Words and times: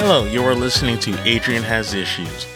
Hello, 0.00 0.24
you 0.24 0.42
are 0.44 0.54
listening 0.54 0.98
to 1.00 1.18
Adrian 1.28 1.64
Has 1.64 1.92
Issues, 1.92 2.46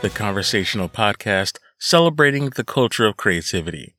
the 0.00 0.08
conversational 0.08 0.88
podcast 0.88 1.58
celebrating 1.78 2.50
the 2.50 2.64
culture 2.64 3.06
of 3.06 3.16
creativity. 3.16 3.94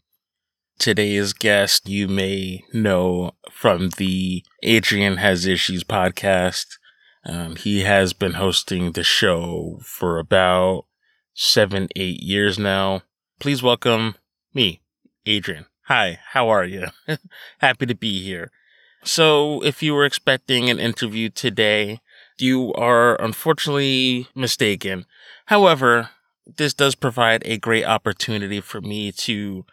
Today's 0.80 1.34
guest 1.34 1.88
you 1.88 2.08
may 2.08 2.64
know 2.74 3.32
from 3.52 3.90
the 3.98 4.44
Adrian 4.64 5.18
Has 5.18 5.46
Issues 5.46 5.84
podcast. 5.84 6.78
Um, 7.26 7.58
he 7.58 7.82
has 7.82 8.14
been 8.14 8.34
hosting 8.34 8.94
the 8.94 9.04
show 9.04 9.80
for 9.84 10.18
about 10.18 10.86
seven, 11.34 11.90
eight 11.96 12.22
years 12.22 12.58
now. 12.58 13.04
Please 13.40 13.62
welcome 13.62 14.16
me, 14.54 14.82
Adrian. 15.26 15.66
Hi, 15.88 16.20
how 16.30 16.48
are 16.50 16.66
you? 16.66 16.88
Happy 17.60 17.86
to 17.86 17.96
be 17.96 18.24
here. 18.24 18.50
So, 19.04 19.62
if 19.64 19.84
you 19.84 19.94
were 19.94 20.06
expecting 20.06 20.70
an 20.70 20.80
interview 20.80 21.30
today, 21.30 22.00
you 22.38 22.74
are 22.74 23.22
unfortunately 23.22 24.28
mistaken. 24.36 25.06
However, 25.46 26.10
this 26.46 26.74
does 26.74 26.96
provide 26.96 27.42
a 27.46 27.58
great 27.58 27.86
opportunity 27.86 28.62
for 28.62 28.82
me 28.82 29.12
to 29.12 29.66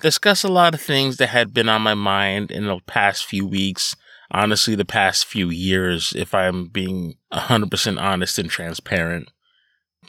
discuss 0.00 0.44
a 0.44 0.48
lot 0.48 0.74
of 0.74 0.80
things 0.80 1.16
that 1.16 1.28
had 1.28 1.54
been 1.54 1.68
on 1.68 1.82
my 1.82 1.94
mind 1.94 2.50
in 2.50 2.66
the 2.66 2.80
past 2.86 3.24
few 3.24 3.46
weeks. 3.46 3.96
Honestly, 4.30 4.74
the 4.74 4.84
past 4.84 5.24
few 5.24 5.48
years, 5.48 6.12
if 6.14 6.34
I'm 6.34 6.66
being 6.66 7.16
100% 7.32 8.00
honest 8.00 8.38
and 8.38 8.50
transparent. 8.50 9.30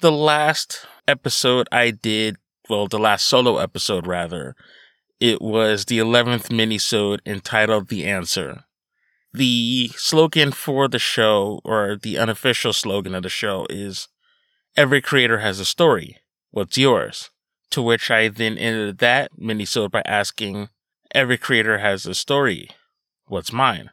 The 0.01 0.11
last 0.11 0.85
episode 1.07 1.67
I 1.71 1.91
did, 1.91 2.37
well, 2.69 2.87
the 2.87 2.99
last 2.99 3.25
solo 3.25 3.57
episode 3.57 4.05
rather, 4.05 4.55
it 5.19 5.41
was 5.41 5.85
the 5.85 5.99
11th 5.99 6.49
minisode 6.49 7.19
entitled 7.25 7.87
The 7.87 8.05
Answer. 8.05 8.65
The 9.33 9.91
slogan 9.95 10.51
for 10.51 10.87
the 10.87 10.99
show, 10.99 11.61
or 11.63 11.95
the 11.95 12.17
unofficial 12.17 12.73
slogan 12.73 13.13
of 13.13 13.23
the 13.23 13.29
show, 13.29 13.67
is 13.69 14.07
Every 14.75 15.01
creator 15.01 15.39
has 15.39 15.59
a 15.59 15.65
story. 15.65 16.17
What's 16.51 16.77
yours? 16.77 17.29
To 17.71 17.81
which 17.81 18.09
I 18.09 18.29
then 18.29 18.57
ended 18.57 18.99
that 18.99 19.31
minisode 19.37 19.91
by 19.91 20.01
asking, 20.05 20.69
Every 21.13 21.37
creator 21.37 21.79
has 21.79 22.05
a 22.05 22.15
story. 22.15 22.69
What's 23.27 23.51
mine? 23.51 23.91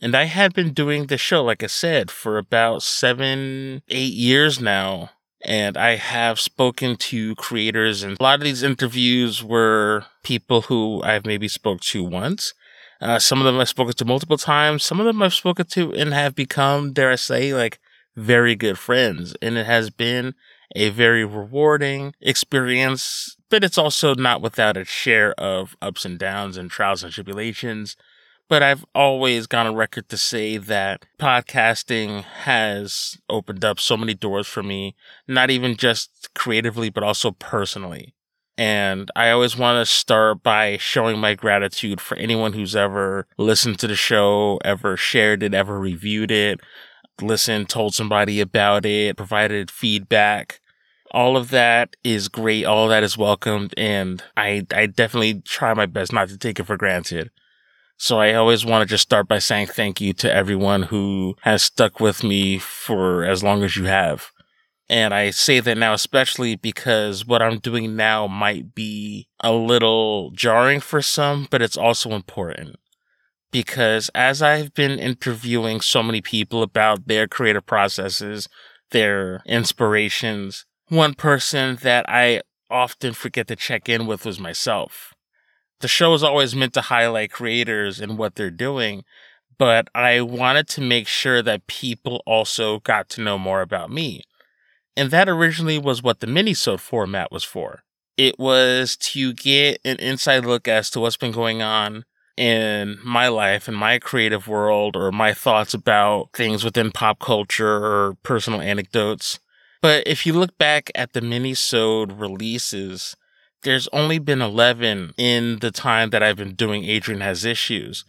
And 0.00 0.14
I 0.14 0.24
had 0.24 0.54
been 0.54 0.72
doing 0.72 1.06
the 1.06 1.18
show, 1.18 1.44
like 1.44 1.62
I 1.62 1.66
said, 1.66 2.10
for 2.10 2.38
about 2.38 2.82
seven, 2.82 3.82
eight 3.88 4.12
years 4.12 4.60
now. 4.60 5.10
And 5.44 5.76
I 5.76 5.96
have 5.96 6.38
spoken 6.38 6.96
to 6.96 7.34
creators, 7.34 8.04
and 8.04 8.16
a 8.18 8.22
lot 8.22 8.38
of 8.38 8.44
these 8.44 8.62
interviews 8.62 9.42
were 9.42 10.04
people 10.22 10.62
who 10.62 11.02
I've 11.02 11.26
maybe 11.26 11.48
spoke 11.48 11.80
to 11.80 12.04
once. 12.04 12.54
Uh, 13.02 13.18
some 13.18 13.40
of 13.40 13.44
them 13.44 13.58
I've 13.58 13.68
spoken 13.68 13.94
to 13.94 14.04
multiple 14.04 14.38
times. 14.38 14.84
Some 14.84 15.00
of 15.00 15.06
them 15.06 15.20
I've 15.20 15.34
spoken 15.34 15.66
to 15.66 15.92
and 15.92 16.14
have 16.14 16.36
become, 16.36 16.92
dare 16.92 17.10
I 17.10 17.16
say, 17.16 17.52
like 17.52 17.80
very 18.14 18.54
good 18.54 18.78
friends. 18.78 19.34
And 19.42 19.58
it 19.58 19.66
has 19.66 19.90
been 19.90 20.34
a 20.76 20.90
very 20.90 21.24
rewarding 21.24 22.14
experience, 22.20 23.36
but 23.50 23.64
it's 23.64 23.76
also 23.76 24.14
not 24.14 24.40
without 24.40 24.76
its 24.76 24.88
share 24.88 25.32
of 25.32 25.76
ups 25.82 26.04
and 26.04 26.16
downs 26.16 26.56
and 26.56 26.70
trials 26.70 27.02
and 27.02 27.12
tribulations. 27.12 27.96
But 28.48 28.62
I've 28.62 28.84
always 28.94 29.48
gone 29.48 29.66
on 29.66 29.74
record 29.74 30.08
to 30.10 30.16
say 30.16 30.56
that 30.58 31.04
podcasting 31.18 32.22
has 32.22 33.18
opened 33.28 33.64
up 33.64 33.80
so 33.80 33.96
many 33.96 34.14
doors 34.14 34.46
for 34.46 34.62
me, 34.62 34.94
not 35.26 35.50
even 35.50 35.76
just 35.76 36.30
creatively, 36.34 36.88
but 36.88 37.02
also 37.02 37.32
personally. 37.32 38.14
And 38.62 39.10
I 39.16 39.30
always 39.30 39.58
want 39.58 39.84
to 39.84 39.92
start 39.92 40.44
by 40.44 40.76
showing 40.76 41.18
my 41.18 41.34
gratitude 41.34 42.00
for 42.00 42.16
anyone 42.16 42.52
who's 42.52 42.76
ever 42.76 43.26
listened 43.36 43.80
to 43.80 43.88
the 43.88 43.96
show, 43.96 44.60
ever 44.64 44.96
shared 44.96 45.42
it, 45.42 45.52
ever 45.52 45.80
reviewed 45.80 46.30
it, 46.30 46.60
listened, 47.20 47.68
told 47.68 47.92
somebody 47.92 48.40
about 48.40 48.86
it, 48.86 49.16
provided 49.16 49.68
feedback. 49.68 50.60
All 51.10 51.36
of 51.36 51.50
that 51.50 51.96
is 52.04 52.28
great. 52.28 52.64
All 52.64 52.84
of 52.84 52.90
that 52.90 53.02
is 53.02 53.18
welcomed. 53.18 53.74
And 53.76 54.22
I, 54.36 54.64
I 54.72 54.86
definitely 54.86 55.40
try 55.40 55.74
my 55.74 55.86
best 55.86 56.12
not 56.12 56.28
to 56.28 56.38
take 56.38 56.60
it 56.60 56.66
for 56.66 56.76
granted. 56.76 57.32
So 57.96 58.18
I 58.18 58.34
always 58.34 58.64
want 58.64 58.82
to 58.82 58.92
just 58.92 59.02
start 59.02 59.28
by 59.28 59.38
saying 59.38 59.68
thank 59.68 60.00
you 60.00 60.12
to 60.14 60.32
everyone 60.32 60.82
who 60.82 61.36
has 61.42 61.62
stuck 61.62 62.00
with 62.00 62.24
me 62.24 62.58
for 62.58 63.24
as 63.24 63.44
long 63.44 63.62
as 63.62 63.76
you 63.76 63.84
have. 63.84 64.31
And 64.92 65.14
I 65.14 65.30
say 65.30 65.58
that 65.58 65.78
now, 65.78 65.94
especially 65.94 66.54
because 66.54 67.24
what 67.26 67.40
I'm 67.40 67.60
doing 67.60 67.96
now 67.96 68.26
might 68.26 68.74
be 68.74 69.26
a 69.40 69.50
little 69.50 70.32
jarring 70.32 70.80
for 70.80 71.00
some, 71.00 71.48
but 71.50 71.62
it's 71.62 71.78
also 71.78 72.10
important. 72.10 72.76
Because 73.50 74.10
as 74.14 74.42
I've 74.42 74.74
been 74.74 74.98
interviewing 74.98 75.80
so 75.80 76.02
many 76.02 76.20
people 76.20 76.62
about 76.62 77.06
their 77.08 77.26
creative 77.26 77.64
processes, 77.64 78.50
their 78.90 79.42
inspirations, 79.46 80.66
one 80.88 81.14
person 81.14 81.76
that 81.76 82.04
I 82.06 82.42
often 82.68 83.14
forget 83.14 83.48
to 83.48 83.56
check 83.56 83.88
in 83.88 84.06
with 84.06 84.26
was 84.26 84.38
myself. 84.38 85.14
The 85.80 85.88
show 85.88 86.12
is 86.12 86.22
always 86.22 86.54
meant 86.54 86.74
to 86.74 86.82
highlight 86.82 87.32
creators 87.32 87.98
and 87.98 88.18
what 88.18 88.34
they're 88.34 88.50
doing, 88.50 89.04
but 89.56 89.88
I 89.94 90.20
wanted 90.20 90.68
to 90.68 90.82
make 90.82 91.08
sure 91.08 91.40
that 91.40 91.66
people 91.66 92.22
also 92.26 92.80
got 92.80 93.08
to 93.10 93.22
know 93.22 93.38
more 93.38 93.62
about 93.62 93.90
me. 93.90 94.24
And 94.96 95.10
that 95.10 95.28
originally 95.28 95.78
was 95.78 96.02
what 96.02 96.20
the 96.20 96.26
minisode 96.26 96.80
format 96.80 97.32
was 97.32 97.44
for. 97.44 97.82
It 98.16 98.38
was 98.38 98.96
to 98.98 99.32
get 99.32 99.80
an 99.84 99.96
inside 99.96 100.44
look 100.44 100.68
as 100.68 100.90
to 100.90 101.00
what's 101.00 101.16
been 101.16 101.32
going 101.32 101.62
on 101.62 102.04
in 102.36 102.98
my 103.04 103.28
life 103.28 103.68
and 103.68 103.76
my 103.76 103.98
creative 103.98 104.48
world 104.48 104.96
or 104.96 105.12
my 105.12 105.32
thoughts 105.34 105.74
about 105.74 106.30
things 106.34 106.64
within 106.64 106.90
pop 106.90 107.18
culture 107.18 107.84
or 107.84 108.16
personal 108.22 108.60
anecdotes. 108.60 109.38
But 109.80 110.06
if 110.06 110.26
you 110.26 110.32
look 110.32 110.56
back 110.58 110.90
at 110.94 111.12
the 111.12 111.20
minisode 111.20 112.18
releases, 112.18 113.16
there's 113.62 113.88
only 113.92 114.18
been 114.18 114.42
11 114.42 115.14
in 115.16 115.58
the 115.58 115.70
time 115.70 116.10
that 116.10 116.22
I've 116.22 116.36
been 116.36 116.54
doing 116.54 116.84
Adrian 116.84 117.20
Has 117.20 117.44
Issues. 117.44 118.04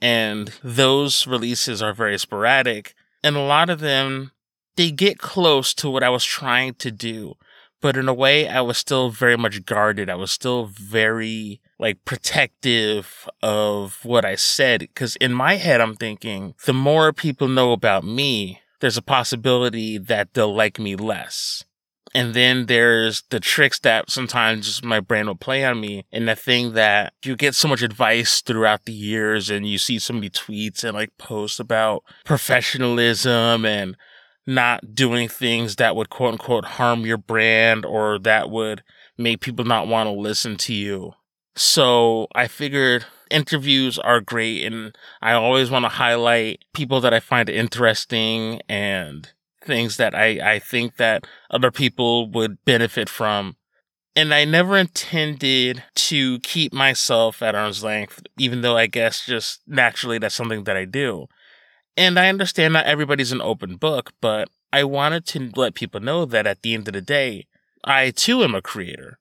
And 0.00 0.52
those 0.64 1.26
releases 1.26 1.80
are 1.80 1.92
very 1.94 2.18
sporadic. 2.18 2.94
And 3.22 3.36
a 3.36 3.40
lot 3.40 3.70
of 3.70 3.80
them 3.80 4.32
they 4.76 4.90
get 4.90 5.18
close 5.18 5.74
to 5.74 5.90
what 5.90 6.02
I 6.02 6.08
was 6.08 6.24
trying 6.24 6.74
to 6.74 6.90
do, 6.90 7.34
but 7.82 7.96
in 7.96 8.08
a 8.08 8.14
way, 8.14 8.48
I 8.48 8.60
was 8.60 8.78
still 8.78 9.10
very 9.10 9.36
much 9.36 9.64
guarded. 9.66 10.08
I 10.08 10.14
was 10.14 10.30
still 10.30 10.66
very 10.66 11.60
like 11.78 12.04
protective 12.04 13.28
of 13.42 13.98
what 14.04 14.24
I 14.24 14.36
said. 14.36 14.88
Cause 14.94 15.16
in 15.16 15.32
my 15.32 15.56
head, 15.56 15.80
I'm 15.80 15.96
thinking 15.96 16.54
the 16.64 16.72
more 16.72 17.12
people 17.12 17.48
know 17.48 17.72
about 17.72 18.04
me, 18.04 18.60
there's 18.80 18.96
a 18.96 19.02
possibility 19.02 19.98
that 19.98 20.32
they'll 20.32 20.54
like 20.54 20.78
me 20.78 20.94
less. 20.94 21.64
And 22.14 22.34
then 22.34 22.66
there's 22.66 23.22
the 23.30 23.40
tricks 23.40 23.78
that 23.80 24.10
sometimes 24.10 24.82
my 24.84 25.00
brain 25.00 25.26
will 25.26 25.34
play 25.34 25.64
on 25.64 25.80
me. 25.80 26.04
And 26.12 26.28
the 26.28 26.36
thing 26.36 26.74
that 26.74 27.14
you 27.24 27.36
get 27.36 27.54
so 27.54 27.68
much 27.68 27.82
advice 27.82 28.42
throughout 28.42 28.84
the 28.84 28.92
years 28.92 29.50
and 29.50 29.66
you 29.66 29.78
see 29.78 29.98
so 29.98 30.12
many 30.12 30.28
tweets 30.28 30.84
and 30.84 30.94
like 30.94 31.16
posts 31.16 31.58
about 31.58 32.04
professionalism 32.24 33.64
and 33.64 33.96
not 34.46 34.94
doing 34.94 35.28
things 35.28 35.76
that 35.76 35.96
would 35.96 36.10
quote 36.10 36.32
unquote 36.32 36.64
harm 36.64 37.06
your 37.06 37.18
brand 37.18 37.84
or 37.84 38.18
that 38.18 38.50
would 38.50 38.82
make 39.16 39.40
people 39.40 39.64
not 39.64 39.86
want 39.86 40.06
to 40.06 40.12
listen 40.12 40.56
to 40.56 40.74
you. 40.74 41.12
So 41.54 42.28
I 42.34 42.48
figured 42.48 43.04
interviews 43.30 43.98
are 43.98 44.20
great 44.20 44.64
and 44.64 44.96
I 45.20 45.32
always 45.32 45.70
want 45.70 45.84
to 45.84 45.90
highlight 45.90 46.64
people 46.74 47.00
that 47.00 47.14
I 47.14 47.20
find 47.20 47.48
interesting 47.48 48.60
and 48.68 49.30
things 49.64 49.96
that 49.96 50.14
I, 50.14 50.54
I 50.54 50.58
think 50.58 50.96
that 50.96 51.26
other 51.50 51.70
people 51.70 52.30
would 52.30 52.64
benefit 52.64 53.08
from. 53.08 53.56
And 54.14 54.34
I 54.34 54.44
never 54.44 54.76
intended 54.76 55.82
to 55.94 56.38
keep 56.40 56.72
myself 56.72 57.42
at 57.42 57.54
arm's 57.54 57.82
length, 57.82 58.22
even 58.38 58.60
though 58.60 58.76
I 58.76 58.86
guess 58.86 59.24
just 59.24 59.60
naturally 59.66 60.18
that's 60.18 60.34
something 60.34 60.64
that 60.64 60.76
I 60.76 60.84
do. 60.84 61.28
And 61.96 62.18
I 62.18 62.28
understand 62.28 62.72
not 62.72 62.86
everybody's 62.86 63.32
an 63.32 63.42
open 63.42 63.76
book, 63.76 64.12
but 64.20 64.48
I 64.72 64.84
wanted 64.84 65.26
to 65.26 65.50
let 65.54 65.74
people 65.74 66.00
know 66.00 66.24
that 66.24 66.46
at 66.46 66.62
the 66.62 66.74
end 66.74 66.88
of 66.88 66.94
the 66.94 67.02
day, 67.02 67.46
I 67.84 68.10
too 68.10 68.42
am 68.42 68.54
a 68.54 68.62
creator. 68.62 69.18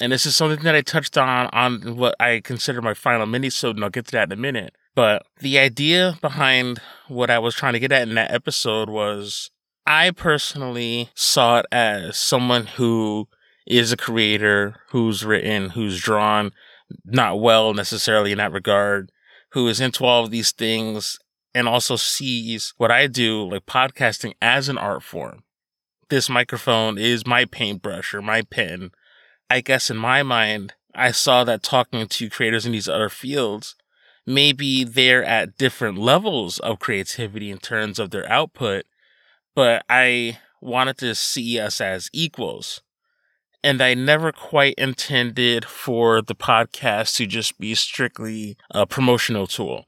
And 0.00 0.12
this 0.12 0.26
is 0.26 0.36
something 0.36 0.62
that 0.64 0.74
I 0.74 0.82
touched 0.82 1.16
on 1.16 1.48
on 1.52 1.96
what 1.96 2.14
I 2.20 2.40
consider 2.40 2.82
my 2.82 2.94
final 2.94 3.26
minisode 3.26 3.70
and 3.70 3.84
I'll 3.84 3.90
get 3.90 4.06
to 4.06 4.12
that 4.12 4.28
in 4.28 4.32
a 4.32 4.40
minute. 4.40 4.74
But 4.94 5.26
the 5.40 5.58
idea 5.58 6.18
behind 6.20 6.80
what 7.08 7.30
I 7.30 7.38
was 7.38 7.54
trying 7.54 7.72
to 7.72 7.80
get 7.80 7.92
at 7.92 8.08
in 8.08 8.14
that 8.14 8.30
episode 8.30 8.88
was 8.88 9.50
I 9.86 10.10
personally 10.10 11.10
saw 11.14 11.60
it 11.60 11.66
as 11.72 12.16
someone 12.16 12.66
who 12.66 13.28
is 13.66 13.92
a 13.92 13.96
creator, 13.96 14.76
who's 14.90 15.24
written, 15.24 15.70
who's 15.70 16.00
drawn, 16.00 16.52
not 17.04 17.40
well 17.40 17.74
necessarily 17.74 18.32
in 18.32 18.38
that 18.38 18.52
regard, 18.52 19.10
who 19.52 19.66
is 19.68 19.80
into 19.80 20.04
all 20.04 20.24
of 20.24 20.30
these 20.30 20.52
things 20.52 21.18
and 21.56 21.66
also 21.66 21.96
sees 21.96 22.74
what 22.76 22.90
I 22.90 23.06
do, 23.06 23.42
like 23.50 23.64
podcasting, 23.64 24.34
as 24.42 24.68
an 24.68 24.76
art 24.76 25.02
form. 25.02 25.42
This 26.10 26.28
microphone 26.28 26.98
is 26.98 27.26
my 27.26 27.46
paintbrush 27.46 28.12
or 28.12 28.20
my 28.20 28.42
pen. 28.42 28.90
I 29.48 29.62
guess 29.62 29.88
in 29.88 29.96
my 29.96 30.22
mind, 30.22 30.74
I 30.94 31.12
saw 31.12 31.44
that 31.44 31.62
talking 31.62 32.06
to 32.06 32.28
creators 32.28 32.66
in 32.66 32.72
these 32.72 32.90
other 32.90 33.08
fields, 33.08 33.74
maybe 34.26 34.84
they're 34.84 35.24
at 35.24 35.56
different 35.56 35.96
levels 35.96 36.58
of 36.58 36.78
creativity 36.78 37.50
in 37.50 37.56
terms 37.56 37.98
of 37.98 38.10
their 38.10 38.30
output, 38.30 38.84
but 39.54 39.82
I 39.88 40.38
wanted 40.60 40.98
to 40.98 41.14
see 41.14 41.58
us 41.58 41.80
as 41.80 42.10
equals. 42.12 42.82
And 43.64 43.80
I 43.80 43.94
never 43.94 44.30
quite 44.30 44.74
intended 44.76 45.64
for 45.64 46.20
the 46.20 46.34
podcast 46.34 47.16
to 47.16 47.26
just 47.26 47.58
be 47.58 47.74
strictly 47.74 48.58
a 48.70 48.86
promotional 48.86 49.46
tool. 49.46 49.86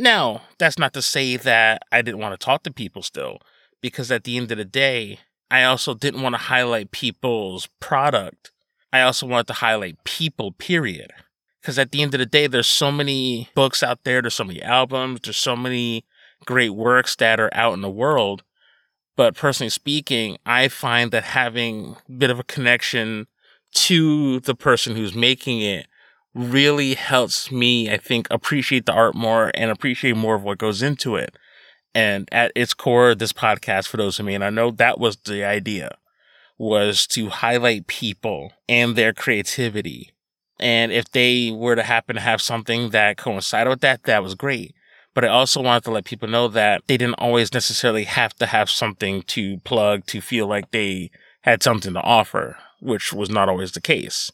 Now, 0.00 0.40
that's 0.58 0.78
not 0.78 0.94
to 0.94 1.02
say 1.02 1.36
that 1.36 1.82
I 1.92 2.00
didn't 2.00 2.20
want 2.20 2.32
to 2.32 2.42
talk 2.42 2.62
to 2.62 2.72
people 2.72 3.02
still, 3.02 3.38
because 3.82 4.10
at 4.10 4.24
the 4.24 4.38
end 4.38 4.50
of 4.50 4.56
the 4.56 4.64
day, 4.64 5.18
I 5.50 5.64
also 5.64 5.92
didn't 5.92 6.22
want 6.22 6.32
to 6.32 6.38
highlight 6.38 6.90
people's 6.90 7.68
product. 7.80 8.50
I 8.94 9.02
also 9.02 9.26
wanted 9.26 9.48
to 9.48 9.52
highlight 9.52 10.02
people, 10.04 10.52
period. 10.52 11.12
Because 11.60 11.78
at 11.78 11.92
the 11.92 12.00
end 12.00 12.14
of 12.14 12.18
the 12.18 12.24
day, 12.24 12.46
there's 12.46 12.66
so 12.66 12.90
many 12.90 13.50
books 13.54 13.82
out 13.82 14.04
there, 14.04 14.22
there's 14.22 14.32
so 14.32 14.44
many 14.44 14.62
albums, 14.62 15.20
there's 15.22 15.36
so 15.36 15.54
many 15.54 16.06
great 16.46 16.70
works 16.70 17.14
that 17.16 17.38
are 17.38 17.50
out 17.52 17.74
in 17.74 17.82
the 17.82 17.90
world. 17.90 18.42
But 19.18 19.36
personally 19.36 19.68
speaking, 19.68 20.38
I 20.46 20.68
find 20.68 21.10
that 21.10 21.24
having 21.24 21.96
a 22.08 22.12
bit 22.12 22.30
of 22.30 22.38
a 22.38 22.44
connection 22.44 23.26
to 23.72 24.40
the 24.40 24.54
person 24.54 24.96
who's 24.96 25.14
making 25.14 25.60
it 25.60 25.88
really 26.34 26.94
helps 26.94 27.50
me, 27.50 27.90
I 27.90 27.96
think, 27.96 28.28
appreciate 28.30 28.86
the 28.86 28.92
art 28.92 29.14
more 29.14 29.50
and 29.54 29.70
appreciate 29.70 30.16
more 30.16 30.34
of 30.34 30.42
what 30.42 30.58
goes 30.58 30.82
into 30.82 31.16
it. 31.16 31.36
And 31.94 32.28
at 32.30 32.52
its 32.54 32.74
core, 32.74 33.14
this 33.14 33.32
podcast, 33.32 33.88
for 33.88 33.96
those 33.96 34.16
who 34.16 34.24
may 34.24 34.38
not 34.38 34.54
know, 34.54 34.70
that 34.70 35.00
was 35.00 35.16
the 35.16 35.44
idea, 35.44 35.96
was 36.56 37.06
to 37.08 37.30
highlight 37.30 37.88
people 37.88 38.52
and 38.68 38.94
their 38.94 39.12
creativity. 39.12 40.12
And 40.60 40.92
if 40.92 41.10
they 41.10 41.50
were 41.50 41.74
to 41.74 41.82
happen 41.82 42.14
to 42.16 42.22
have 42.22 42.40
something 42.40 42.90
that 42.90 43.16
coincided 43.16 43.70
with 43.70 43.80
that, 43.80 44.04
that 44.04 44.22
was 44.22 44.34
great. 44.34 44.74
But 45.14 45.24
I 45.24 45.28
also 45.28 45.60
wanted 45.60 45.84
to 45.84 45.90
let 45.90 46.04
people 46.04 46.28
know 46.28 46.46
that 46.48 46.82
they 46.86 46.96
didn't 46.96 47.14
always 47.14 47.52
necessarily 47.52 48.04
have 48.04 48.34
to 48.36 48.46
have 48.46 48.70
something 48.70 49.22
to 49.22 49.58
plug 49.60 50.06
to 50.06 50.20
feel 50.20 50.46
like 50.46 50.70
they 50.70 51.10
had 51.40 51.62
something 51.62 51.94
to 51.94 52.00
offer, 52.00 52.56
which 52.80 53.12
was 53.12 53.30
not 53.30 53.48
always 53.48 53.72
the 53.72 53.80
case. 53.80 54.30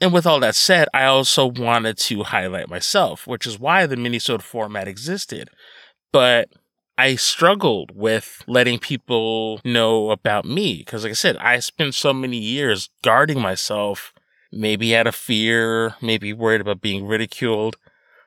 And 0.00 0.12
with 0.12 0.26
all 0.26 0.40
that 0.40 0.54
said, 0.54 0.88
I 0.92 1.04
also 1.04 1.46
wanted 1.46 1.96
to 1.98 2.24
highlight 2.24 2.68
myself, 2.68 3.26
which 3.26 3.46
is 3.46 3.58
why 3.58 3.86
the 3.86 3.96
minisode 3.96 4.42
format 4.42 4.88
existed. 4.88 5.48
But 6.12 6.48
I 6.96 7.16
struggled 7.16 7.90
with 7.94 8.42
letting 8.46 8.78
people 8.78 9.60
know 9.64 10.10
about 10.10 10.44
me 10.44 10.78
because, 10.78 11.02
like 11.02 11.10
I 11.10 11.14
said, 11.14 11.36
I 11.38 11.58
spent 11.58 11.94
so 11.94 12.12
many 12.12 12.36
years 12.36 12.90
guarding 13.02 13.40
myself, 13.40 14.12
maybe 14.52 14.94
out 14.94 15.06
of 15.06 15.14
fear, 15.14 15.94
maybe 16.00 16.32
worried 16.32 16.60
about 16.60 16.80
being 16.80 17.06
ridiculed, 17.06 17.76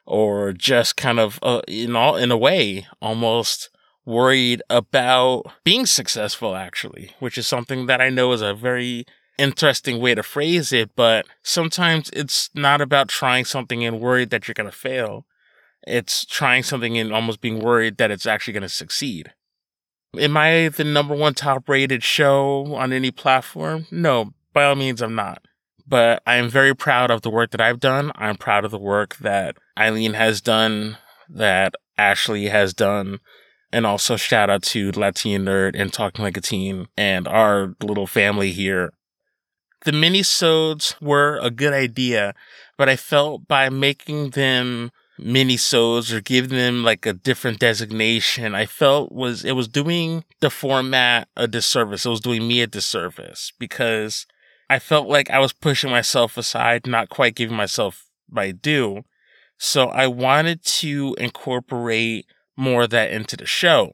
or 0.05 0.51
just 0.53 0.97
kind 0.97 1.19
of, 1.19 1.39
uh, 1.41 1.61
in 1.67 1.95
all 1.95 2.15
in 2.15 2.31
a 2.31 2.37
way, 2.37 2.87
almost 3.01 3.69
worried 4.05 4.61
about 4.69 5.43
being 5.63 5.85
successful. 5.85 6.55
Actually, 6.55 7.11
which 7.19 7.37
is 7.37 7.47
something 7.47 7.85
that 7.85 8.01
I 8.01 8.09
know 8.09 8.31
is 8.33 8.41
a 8.41 8.53
very 8.53 9.05
interesting 9.37 9.99
way 9.99 10.15
to 10.15 10.23
phrase 10.23 10.73
it, 10.73 10.95
but 10.95 11.25
sometimes 11.43 12.09
it's 12.13 12.49
not 12.53 12.81
about 12.81 13.07
trying 13.07 13.45
something 13.45 13.85
and 13.85 13.99
worried 13.99 14.29
that 14.31 14.47
you're 14.47 14.53
going 14.53 14.69
to 14.69 14.75
fail. 14.75 15.25
It's 15.85 16.25
trying 16.25 16.63
something 16.63 16.97
and 16.97 17.13
almost 17.13 17.41
being 17.41 17.59
worried 17.59 17.97
that 17.97 18.11
it's 18.11 18.25
actually 18.25 18.53
going 18.53 18.63
to 18.63 18.69
succeed. 18.69 19.33
Am 20.17 20.35
I 20.35 20.69
the 20.69 20.83
number 20.83 21.15
one 21.15 21.33
top 21.33 21.69
rated 21.69 22.03
show 22.03 22.73
on 22.75 22.91
any 22.91 23.11
platform? 23.11 23.85
No, 23.91 24.33
by 24.53 24.65
all 24.65 24.75
means, 24.75 25.01
I'm 25.01 25.15
not. 25.15 25.45
But 25.87 26.21
I 26.25 26.35
am 26.35 26.49
very 26.49 26.75
proud 26.75 27.11
of 27.11 27.21
the 27.21 27.29
work 27.29 27.51
that 27.51 27.61
I've 27.61 27.79
done. 27.79 28.11
I'm 28.15 28.35
proud 28.35 28.65
of 28.65 28.71
the 28.71 28.79
work 28.79 29.17
that 29.17 29.57
Eileen 29.77 30.13
has 30.13 30.41
done, 30.41 30.97
that 31.29 31.75
Ashley 31.97 32.47
has 32.47 32.73
done, 32.73 33.19
and 33.71 33.85
also 33.85 34.15
shout 34.15 34.49
out 34.49 34.63
to 34.63 34.91
Latin 34.91 35.45
Nerd 35.45 35.79
and 35.79 35.93
Talking 35.93 36.23
Like 36.23 36.37
a 36.37 36.41
Teen 36.41 36.87
and 36.97 37.27
our 37.27 37.75
little 37.81 38.07
family 38.07 38.51
here 38.51 38.91
the 39.85 39.91
mini-sodes 39.91 40.95
were 41.01 41.37
a 41.41 41.51
good 41.51 41.73
idea, 41.73 42.33
but 42.77 42.89
I 42.89 42.95
felt 42.95 43.47
by 43.47 43.69
making 43.69 44.31
them 44.31 44.91
mini-sodes 45.19 46.13
or 46.13 46.21
giving 46.21 46.57
them 46.57 46.83
like 46.83 47.05
a 47.05 47.13
different 47.13 47.59
designation, 47.59 48.53
I 48.53 48.65
felt 48.65 49.11
was 49.11 49.43
it 49.43 49.53
was 49.53 49.67
doing 49.67 50.23
the 50.39 50.49
format 50.49 51.27
a 51.35 51.47
disservice. 51.47 52.05
It 52.05 52.09
was 52.09 52.21
doing 52.21 52.47
me 52.47 52.61
a 52.61 52.67
disservice 52.67 53.51
because 53.57 54.25
I 54.69 54.79
felt 54.79 55.07
like 55.07 55.29
I 55.29 55.39
was 55.39 55.53
pushing 55.53 55.89
myself 55.89 56.37
aside, 56.37 56.85
not 56.85 57.09
quite 57.09 57.35
giving 57.35 57.55
myself 57.55 58.09
my 58.29 58.51
due. 58.51 59.03
So 59.57 59.87
I 59.87 60.07
wanted 60.07 60.63
to 60.63 61.15
incorporate 61.17 62.27
more 62.55 62.83
of 62.83 62.89
that 62.91 63.11
into 63.11 63.37
the 63.37 63.45
show. 63.45 63.93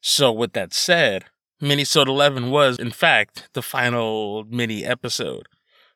So 0.00 0.32
with 0.32 0.52
that 0.52 0.72
said, 0.72 1.24
Minisode 1.60 2.06
11 2.06 2.50
was, 2.50 2.78
in 2.78 2.90
fact, 2.90 3.48
the 3.54 3.62
final 3.62 4.44
mini 4.50 4.84
episode. 4.84 5.46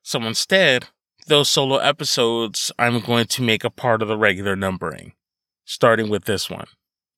So 0.02 0.20
instead, 0.22 0.86
those 1.26 1.48
solo 1.48 1.76
episodes 1.76 2.72
I'm 2.78 3.00
going 3.00 3.26
to 3.26 3.42
make 3.42 3.62
a 3.62 3.70
part 3.70 4.00
of 4.00 4.08
the 4.08 4.16
regular 4.16 4.56
numbering, 4.56 5.12
starting 5.64 6.08
with 6.08 6.24
this 6.24 6.48
one. 6.48 6.66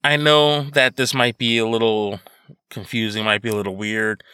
I 0.02 0.16
know 0.16 0.64
that 0.70 0.96
this 0.96 1.14
might 1.14 1.38
be 1.38 1.58
a 1.58 1.66
little 1.66 2.20
confusing, 2.68 3.24
might 3.24 3.42
be 3.42 3.48
a 3.50 3.54
little 3.54 3.76
weird, 3.76 4.24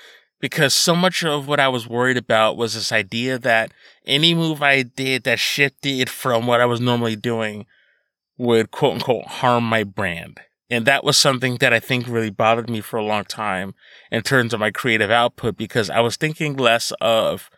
because 0.40 0.72
so 0.72 0.96
much 0.96 1.22
of 1.22 1.46
what 1.46 1.60
I 1.60 1.68
was 1.68 1.86
worried 1.86 2.16
about 2.16 2.56
was 2.56 2.74
this 2.74 2.92
idea 2.92 3.38
that 3.38 3.72
any 4.06 4.34
move 4.34 4.62
I 4.62 4.82
did 4.82 5.24
that 5.24 5.38
shifted 5.38 6.08
from 6.08 6.46
what 6.46 6.62
I 6.62 6.66
was 6.66 6.80
normally 6.80 7.16
doing 7.16 7.66
would 8.38 8.70
quote 8.70 8.94
unquote 8.94 9.26
harm 9.26 9.64
my 9.64 9.84
brand. 9.84 10.40
And 10.70 10.84
that 10.84 11.02
was 11.02 11.16
something 11.16 11.56
that 11.56 11.72
I 11.72 11.80
think 11.80 12.06
really 12.06 12.30
bothered 12.30 12.68
me 12.68 12.80
for 12.80 12.98
a 12.98 13.04
long 13.04 13.24
time 13.24 13.74
in 14.10 14.22
terms 14.22 14.52
of 14.52 14.60
my 14.60 14.70
creative 14.70 15.10
output 15.10 15.56
because 15.56 15.88
I 15.88 16.00
was 16.00 16.16
thinking 16.16 16.56
less 16.56 16.92
of 17.00 17.50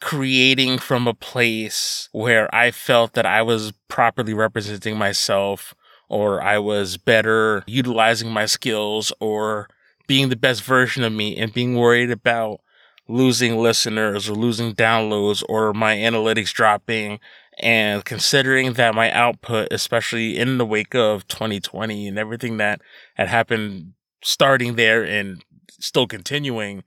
creating 0.00 0.78
from 0.78 1.06
a 1.06 1.14
place 1.14 2.08
where 2.12 2.52
I 2.54 2.70
felt 2.70 3.14
that 3.14 3.26
I 3.26 3.42
was 3.42 3.72
properly 3.88 4.34
representing 4.34 4.98
myself 4.98 5.74
or 6.08 6.42
I 6.42 6.58
was 6.58 6.96
better 6.96 7.62
utilizing 7.66 8.30
my 8.30 8.46
skills 8.46 9.12
or 9.20 9.68
being 10.06 10.28
the 10.28 10.36
best 10.36 10.62
version 10.62 11.02
of 11.02 11.12
me 11.12 11.36
and 11.36 11.52
being 11.52 11.76
worried 11.76 12.10
about 12.10 12.60
losing 13.08 13.56
listeners 13.56 14.28
or 14.28 14.34
losing 14.34 14.74
downloads 14.74 15.42
or 15.48 15.72
my 15.72 15.96
analytics 15.96 16.52
dropping 16.52 17.20
and 17.58 18.04
considering 18.04 18.74
that 18.74 18.94
my 18.94 19.10
output, 19.12 19.68
especially 19.70 20.36
in 20.36 20.58
the 20.58 20.66
wake 20.66 20.94
of 20.94 21.26
2020 21.28 22.08
and 22.08 22.18
everything 22.18 22.58
that 22.58 22.80
had 23.14 23.28
happened 23.28 23.92
starting 24.22 24.76
there 24.76 25.02
and 25.02 25.42
still 25.78 26.06
continuing, 26.06 26.82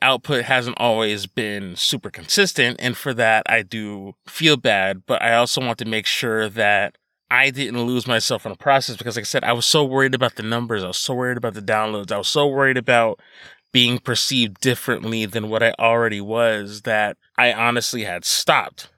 output 0.00 0.44
hasn't 0.44 0.78
always 0.78 1.26
been 1.26 1.76
super 1.76 2.10
consistent. 2.10 2.76
And 2.78 2.96
for 2.96 3.12
that, 3.14 3.42
I 3.46 3.62
do 3.62 4.14
feel 4.26 4.56
bad, 4.56 5.02
but 5.06 5.20
I 5.22 5.34
also 5.34 5.60
want 5.60 5.78
to 5.78 5.84
make 5.84 6.06
sure 6.06 6.48
that 6.48 6.96
I 7.30 7.50
didn't 7.50 7.82
lose 7.82 8.06
myself 8.06 8.46
in 8.46 8.52
the 8.52 8.58
process 8.58 8.96
because, 8.96 9.16
like 9.16 9.24
I 9.24 9.24
said, 9.24 9.44
I 9.44 9.54
was 9.54 9.66
so 9.66 9.82
worried 9.84 10.14
about 10.14 10.36
the 10.36 10.42
numbers. 10.42 10.84
I 10.84 10.88
was 10.88 10.98
so 10.98 11.14
worried 11.14 11.38
about 11.38 11.54
the 11.54 11.62
downloads. 11.62 12.12
I 12.12 12.18
was 12.18 12.28
so 12.28 12.46
worried 12.46 12.76
about 12.76 13.18
being 13.74 13.98
perceived 13.98 14.58
differently 14.62 15.26
than 15.26 15.50
what 15.50 15.62
I 15.62 15.74
already 15.78 16.22
was 16.22 16.82
that 16.82 17.18
I 17.36 17.52
honestly 17.52 18.04
had 18.04 18.24
stopped 18.24 18.88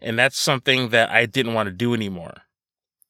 and 0.00 0.18
that's 0.18 0.38
something 0.38 0.90
that 0.90 1.10
I 1.10 1.26
didn't 1.26 1.54
want 1.54 1.68
to 1.68 1.72
do 1.72 1.94
anymore. 1.94 2.34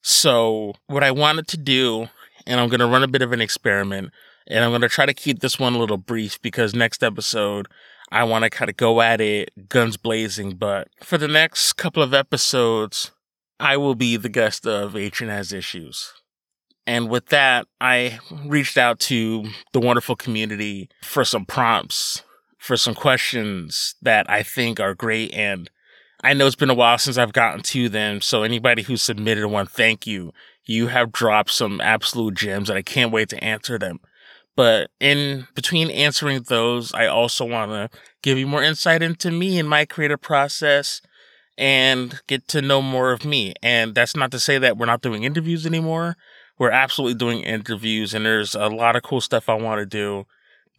So, 0.01 0.73
what 0.87 1.03
I 1.03 1.11
wanted 1.11 1.47
to 1.49 1.57
do, 1.57 2.07
and 2.45 2.59
I'm 2.59 2.69
going 2.69 2.79
to 2.79 2.87
run 2.87 3.03
a 3.03 3.07
bit 3.07 3.21
of 3.21 3.31
an 3.31 3.41
experiment, 3.41 4.11
and 4.47 4.63
I'm 4.63 4.71
going 4.71 4.81
to 4.81 4.89
try 4.89 5.05
to 5.05 5.13
keep 5.13 5.39
this 5.39 5.59
one 5.59 5.75
a 5.75 5.77
little 5.77 5.97
brief 5.97 6.41
because 6.41 6.73
next 6.73 7.03
episode, 7.03 7.67
I 8.11 8.23
want 8.23 8.43
to 8.43 8.49
kind 8.49 8.69
of 8.69 8.77
go 8.77 9.01
at 9.01 9.21
it 9.21 9.69
guns 9.69 9.97
blazing. 9.97 10.55
But 10.55 10.87
for 11.03 11.17
the 11.17 11.27
next 11.27 11.73
couple 11.73 12.01
of 12.01 12.13
episodes, 12.13 13.11
I 13.59 13.77
will 13.77 13.95
be 13.95 14.15
the 14.17 14.29
guest 14.29 14.65
of 14.65 14.93
Has 14.93 15.53
Issues. 15.53 16.13
And 16.89 17.07
with 17.07 17.27
that, 17.27 17.67
I 17.79 18.17
reached 18.47 18.75
out 18.75 18.99
to 19.01 19.45
the 19.73 19.79
wonderful 19.79 20.15
community 20.15 20.89
for 21.03 21.23
some 21.23 21.45
prompts, 21.45 22.23
for 22.57 22.77
some 22.77 22.95
questions 22.95 23.93
that 24.01 24.27
I 24.27 24.41
think 24.41 24.79
are 24.79 24.95
great 24.95 25.31
and 25.31 25.69
I 26.21 26.33
know 26.33 26.47
it's 26.47 26.55
been 26.55 26.71
a 26.71 26.73
while 26.73 26.97
since 26.97 27.17
I've 27.17 27.31
gotten 27.31 27.61
to 27.61 27.89
them, 27.89 28.21
so 28.21 28.41
anybody 28.41 28.81
who 28.81 28.97
submitted 28.97 29.47
one, 29.47 29.67
thank 29.67 30.07
you. 30.07 30.33
You 30.65 30.87
have 30.87 31.11
dropped 31.11 31.51
some 31.51 31.79
absolute 31.79 32.33
gems 32.33 32.71
and 32.71 32.77
I 32.77 32.81
can't 32.81 33.11
wait 33.11 33.29
to 33.29 33.41
answer 33.43 33.77
them. 33.77 33.99
But 34.55 34.89
in 34.99 35.47
between 35.53 35.91
answering 35.91 36.41
those, 36.41 36.91
I 36.91 37.05
also 37.05 37.45
want 37.45 37.71
to 37.71 37.89
give 38.23 38.39
you 38.39 38.47
more 38.47 38.63
insight 38.63 39.03
into 39.03 39.29
me 39.29 39.59
and 39.59 39.69
my 39.69 39.85
creative 39.85 40.21
process 40.21 41.01
and 41.55 42.19
get 42.25 42.47
to 42.47 42.63
know 42.63 42.81
more 42.81 43.11
of 43.11 43.25
me. 43.25 43.53
And 43.61 43.93
that's 43.93 44.15
not 44.15 44.31
to 44.31 44.39
say 44.39 44.57
that 44.57 44.75
we're 44.75 44.87
not 44.87 45.01
doing 45.01 45.23
interviews 45.23 45.67
anymore. 45.67 46.17
We're 46.59 46.71
absolutely 46.71 47.15
doing 47.15 47.41
interviews 47.41 48.13
and 48.13 48.25
there's 48.25 48.53
a 48.53 48.67
lot 48.67 48.95
of 48.95 49.01
cool 49.01 49.21
stuff 49.21 49.49
I 49.49 49.55
want 49.55 49.79
to 49.79 49.85
do 49.85 50.25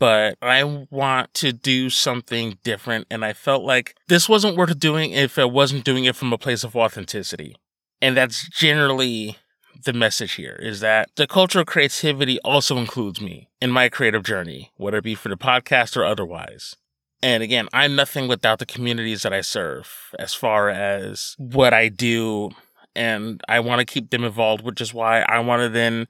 but 0.01 0.39
I 0.41 0.65
want 0.65 1.35
to 1.35 1.53
do 1.53 1.91
something 1.91 2.59
different. 2.65 3.07
And 3.11 3.23
I 3.23 3.35
felt 3.35 3.63
like 3.63 3.95
this 4.09 4.29
wasn't 4.29 4.57
worth 4.57 4.77
doing 4.81 5.13
if 5.13 5.39
I 5.39 5.45
wasn't 5.45 5.85
doing 5.85 6.07
it 6.07 6.17
from 6.17 6.33
a 6.33 6.39
place 6.39 6.65
of 6.65 6.75
authenticity. 6.75 7.55
And 8.01 8.17
that's 8.17 8.49
generally 8.49 9.37
the 9.85 9.93
message 9.93 10.33
here 10.33 10.59
is 10.61 10.81
that 10.81 11.11
the 11.17 11.27
culture 11.27 11.61
of 11.61 11.67
creativity 11.67 12.39
also 12.41 12.79
includes 12.79 13.21
me 13.21 13.49
in 13.61 13.71
my 13.71 13.89
creative 13.91 14.23
journey, 14.23 14.73
whether 14.77 14.99
it 14.99 15.05
be 15.05 15.15
for 15.15 15.29
the 15.29 15.37
podcast 15.37 15.97
or 15.97 16.05
otherwise. 16.05 16.77
And 17.23 17.43
again, 17.43 17.69
I'm 17.75 17.95
nothing 17.95 18.27
without 18.27 18.59
the 18.59 18.67
communities 18.67 19.23
that 19.23 19.35
I 19.35 19.43
serve 19.43 20.15
as 20.19 20.33
far 20.33 20.71
as 20.71 21.35
what 21.37 21.75
I 21.75 21.89
do. 21.89 22.51
And 22.95 23.41
I 23.49 23.61
want 23.61 23.79
to 23.81 23.85
keep 23.85 24.11
them 24.11 24.25
involved, 24.25 24.65
which 24.65 24.81
is 24.81 24.93
why 24.93 25.21
I 25.23 25.39
want 25.41 25.63
to 25.63 25.69
then 25.69 26.09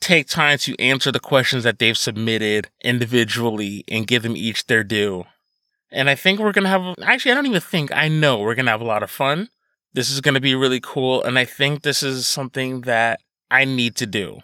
take 0.00 0.28
time 0.28 0.58
to 0.58 0.80
answer 0.80 1.12
the 1.12 1.20
questions 1.20 1.64
that 1.64 1.78
they've 1.78 1.98
submitted 1.98 2.68
individually 2.82 3.84
and 3.88 4.06
give 4.06 4.22
them 4.22 4.36
each 4.36 4.66
their 4.66 4.84
due. 4.84 5.24
And 5.92 6.08
I 6.08 6.14
think 6.14 6.38
we're 6.38 6.52
going 6.52 6.64
to 6.64 6.70
have, 6.70 6.94
actually, 7.02 7.32
I 7.32 7.34
don't 7.34 7.46
even 7.46 7.60
think, 7.60 7.94
I 7.94 8.08
know 8.08 8.38
we're 8.38 8.54
going 8.54 8.66
to 8.66 8.70
have 8.70 8.80
a 8.80 8.84
lot 8.84 9.02
of 9.02 9.10
fun. 9.10 9.48
This 9.92 10.08
is 10.08 10.20
going 10.20 10.34
to 10.34 10.40
be 10.40 10.54
really 10.54 10.80
cool. 10.80 11.22
And 11.22 11.38
I 11.38 11.44
think 11.44 11.82
this 11.82 12.02
is 12.02 12.26
something 12.26 12.82
that 12.82 13.20
I 13.50 13.64
need 13.64 13.96
to 13.96 14.06
do. 14.06 14.40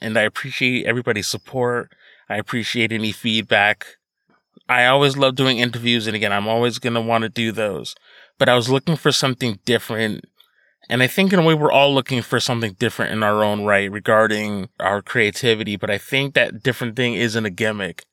And 0.00 0.16
I 0.16 0.22
appreciate 0.22 0.86
everybody's 0.86 1.26
support. 1.26 1.92
I 2.28 2.36
appreciate 2.36 2.92
any 2.92 3.10
feedback. 3.10 3.86
I 4.68 4.86
always 4.86 5.16
love 5.16 5.34
doing 5.34 5.58
interviews. 5.58 6.06
And 6.06 6.14
again, 6.14 6.32
I'm 6.32 6.46
always 6.46 6.78
going 6.78 6.94
to 6.94 7.00
want 7.00 7.22
to 7.22 7.28
do 7.28 7.50
those. 7.50 7.96
But 8.38 8.48
I 8.48 8.54
was 8.54 8.70
looking 8.70 8.96
for 8.96 9.12
something 9.12 9.58
different. 9.64 10.24
And 10.88 11.02
I 11.02 11.06
think 11.06 11.32
in 11.32 11.38
a 11.38 11.42
way, 11.42 11.54
we're 11.54 11.72
all 11.72 11.94
looking 11.94 12.22
for 12.22 12.38
something 12.40 12.74
different 12.74 13.12
in 13.12 13.22
our 13.22 13.42
own 13.42 13.64
right 13.64 13.90
regarding 13.90 14.68
our 14.78 15.00
creativity. 15.00 15.76
But 15.76 15.90
I 15.90 15.98
think 15.98 16.34
that 16.34 16.62
different 16.62 16.96
thing 16.96 17.14
isn't 17.14 17.46
a 17.46 17.50
gimmick. 17.50 18.04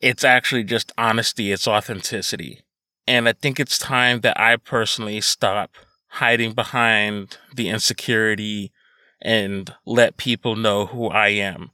It's 0.00 0.24
actually 0.24 0.64
just 0.64 0.92
honesty. 0.96 1.50
It's 1.50 1.66
authenticity. 1.66 2.60
And 3.06 3.28
I 3.28 3.32
think 3.32 3.58
it's 3.58 3.78
time 3.78 4.20
that 4.20 4.38
I 4.38 4.56
personally 4.56 5.20
stop 5.20 5.72
hiding 6.08 6.52
behind 6.52 7.38
the 7.54 7.68
insecurity 7.68 8.72
and 9.20 9.74
let 9.84 10.16
people 10.16 10.56
know 10.56 10.86
who 10.86 11.08
I 11.08 11.28
am. 11.28 11.70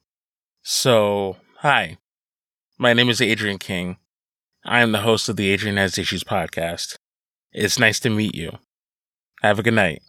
So, 0.63 1.37
hi. 1.59 1.99
My 2.79 2.93
name 2.93 3.11
is 3.11 3.21
Adrian 3.21 3.59
King. 3.59 3.99
I 4.65 4.81
am 4.81 4.93
the 4.93 5.01
host 5.01 5.29
of 5.29 5.37
the 5.37 5.51
Adrian 5.51 5.77
Has 5.77 5.99
Issues 5.99 6.25
podcast. 6.25 6.97
It's 7.53 7.79
nice 7.79 8.01
to 8.01 8.11
meet 8.11 8.35
you. 8.35 8.59
Have 9.43 9.59
a 9.59 9.63
good 9.63 9.75
night. 9.75 10.03